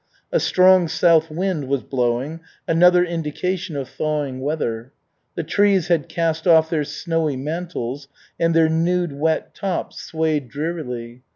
A 0.31 0.39
strong 0.39 0.87
south 0.87 1.29
wind 1.29 1.67
was 1.67 1.83
blowing, 1.83 2.39
another 2.67 3.05
indication 3.05 3.75
of 3.75 3.87
thawing 3.87 4.39
weather. 4.41 4.91
The 5.35 5.43
trees 5.43 5.89
had 5.89 6.09
cast 6.09 6.47
off 6.47 6.71
their 6.71 6.85
snowy 6.85 7.35
mantles, 7.35 8.07
and 8.39 8.55
their 8.55 8.67
nude 8.67 9.13
wet 9.13 9.53
tops 9.53 10.01
swayed 10.01 10.49
drearily. 10.49 11.21